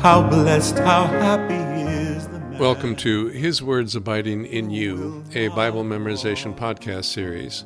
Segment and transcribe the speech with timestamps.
[0.00, 2.60] How blessed, how happy is the man.
[2.60, 7.64] Welcome to His Words Abiding in You, a Bible memorization podcast series.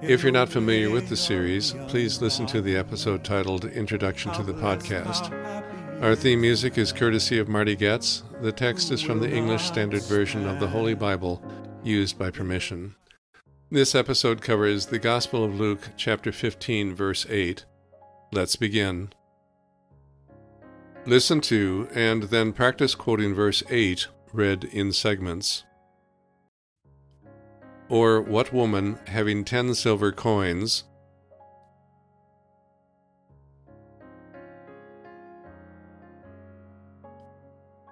[0.00, 4.42] If you're not familiar with the series, please listen to the episode titled Introduction to
[4.42, 5.30] the Podcast.
[6.02, 8.22] Our theme music is courtesy of Marty Goetz.
[8.40, 11.42] The text is from the English Standard Version of the Holy Bible,
[11.84, 12.94] used by permission.
[13.70, 17.66] This episode covers the Gospel of Luke, chapter 15, verse 8.
[18.32, 19.10] Let's begin.
[21.08, 25.62] Listen to and then practice quoting verse 8, read in segments.
[27.88, 30.82] Or what woman, having ten silver coins,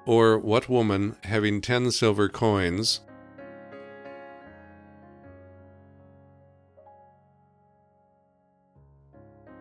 [0.06, 3.00] Or what woman, having ten silver coins,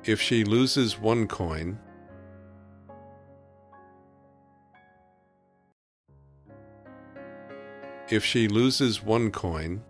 [0.04, 1.80] if she loses one coin,
[8.14, 9.82] if she loses one coin,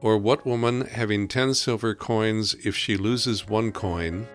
[0.00, 4.26] Or what woman having ten silver coins, if she loses one coin,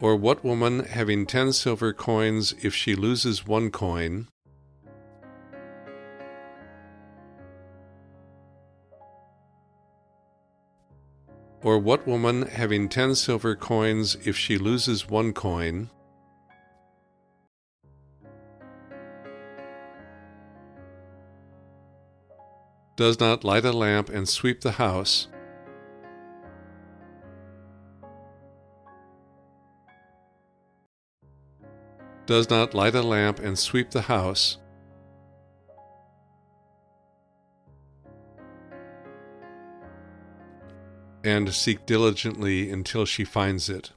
[0.00, 4.28] Or what woman having ten silver coins, if she loses one coin,
[11.64, 15.88] Or what woman having ten silver coins, if she loses one coin,
[22.96, 25.28] does not light a lamp and sweep the house,
[32.26, 34.58] does not light a lamp and sweep the house,
[41.24, 43.90] and seek diligently until she finds it.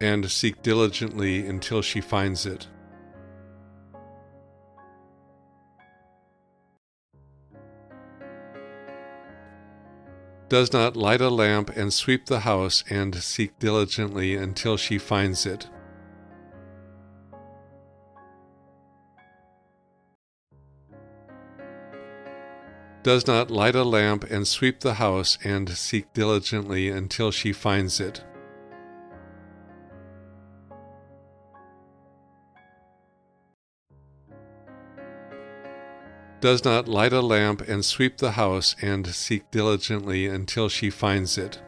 [0.00, 2.68] and seek diligently until she finds it.
[10.48, 15.44] Does not light a lamp and sweep the house and seek diligently until she finds
[15.44, 15.68] it.
[23.02, 28.00] Does not light a lamp and sweep the house and seek diligently until she finds
[28.00, 28.24] it.
[36.40, 41.36] does not light a lamp and sweep the house and seek diligently until she finds
[41.36, 41.60] it.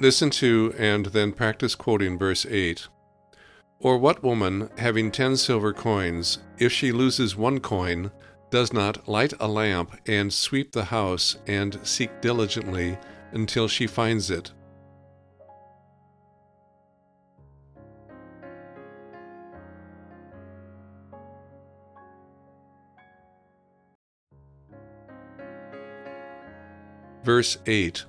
[0.00, 2.88] Listen to and then practice quoting verse 8.
[3.80, 8.10] Or what woman, having ten silver coins, if she loses one coin,
[8.50, 12.96] does not light a lamp and sweep the house and seek diligently
[13.32, 14.52] until she finds it?
[27.24, 28.04] Verse 8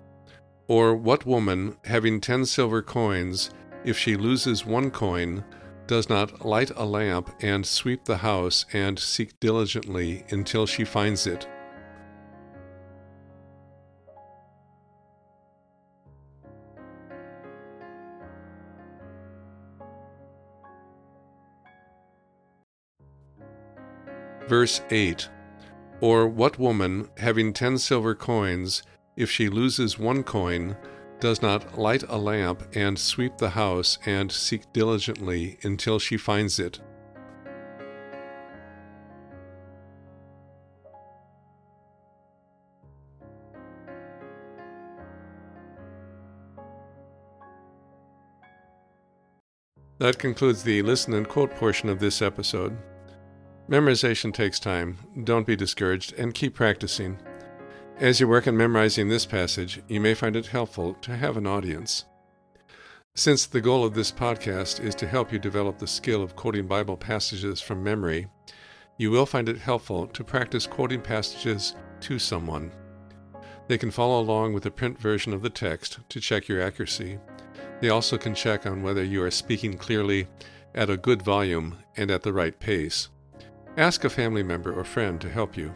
[0.67, 3.49] Or what woman, having ten silver coins,
[3.85, 5.44] if she loses one coin,
[5.88, 11.28] does not light a lamp and sweep the house and seek diligently until she finds
[11.28, 11.47] it?
[24.47, 25.29] Verse 8
[26.01, 28.83] Or what woman, having ten silver coins,
[29.15, 30.75] if she loses one coin,
[31.19, 36.59] does not light a lamp and sweep the house and seek diligently until she finds
[36.59, 36.79] it.
[49.97, 52.77] That concludes the listen and quote portion of this episode.
[53.69, 54.97] Memorization takes time.
[55.23, 57.18] Don't be discouraged and keep practicing.
[58.00, 61.47] As you work on memorizing this passage, you may find it helpful to have an
[61.47, 62.03] audience.
[63.15, 66.68] Since the goal of this podcast is to help you develop the skill of quoting
[66.68, 68.27] Bible passages from memory,
[68.97, 72.69] you will find it helpful to practice quoting passages to someone.
[73.69, 77.18] They can follow along with a print version of the text to check your accuracy.
[77.80, 80.27] They also can check on whether you are speaking clearly,
[80.74, 83.07] at a good volume, and at the right pace.
[83.77, 85.74] Ask a family member or friend to help you.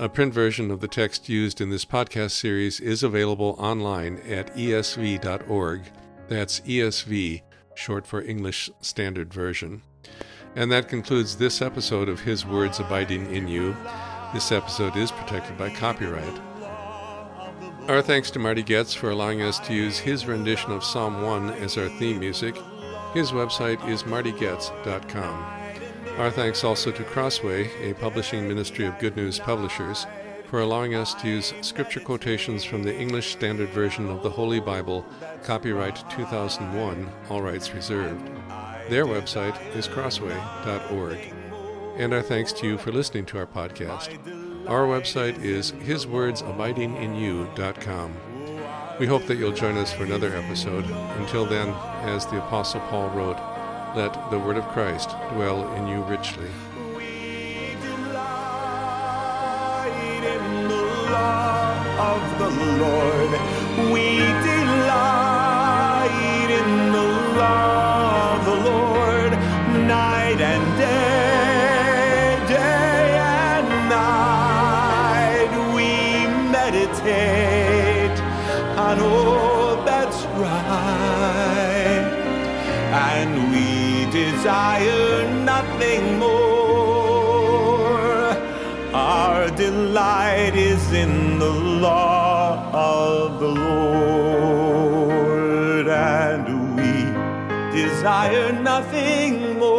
[0.00, 4.56] A print version of the text used in this podcast series is available online at
[4.56, 5.82] esv.org.
[6.26, 7.42] That's ESV,
[7.74, 9.82] short for English Standard Version.
[10.56, 13.76] And that concludes this episode of His Words Abiding in You.
[14.32, 16.40] This episode is protected by copyright.
[17.86, 21.50] Our thanks to Marty Goetz for allowing us to use his rendition of Psalm 1
[21.50, 22.56] as our theme music.
[23.12, 25.59] His website is martygoetz.com.
[26.18, 30.06] Our thanks also to Crossway, a publishing ministry of Good News Publishers,
[30.46, 34.60] for allowing us to use scripture quotations from the English Standard Version of the Holy
[34.60, 35.06] Bible,
[35.44, 38.26] copyright 2001, all rights reserved.
[38.88, 41.18] Their website is crossway.org.
[41.96, 44.18] And our thanks to you for listening to our podcast.
[44.68, 48.16] Our website is hiswordsabidinginyou.com.
[48.98, 50.84] We hope that you'll join us for another episode.
[51.18, 51.68] Until then,
[52.02, 53.38] as the Apostle Paul wrote,
[53.94, 56.48] let the word of Christ dwell in you richly.
[56.94, 59.10] We delight
[60.22, 63.30] in the law of the Lord.
[63.92, 64.06] We
[64.46, 66.10] delight
[66.50, 69.32] in the law of the Lord.
[69.88, 75.50] Night and day, day and night.
[75.74, 75.90] We
[76.48, 78.20] meditate
[78.78, 80.79] on all that's right
[82.90, 86.40] and we desire nothing more.
[88.92, 93.48] Our delight is in the law of the
[94.26, 95.06] Lord,
[95.88, 96.92] and we
[97.70, 99.69] desire nothing more.